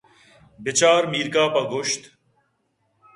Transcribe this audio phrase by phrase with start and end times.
[0.63, 2.01] بچار میرکاف ءَ گوٛشت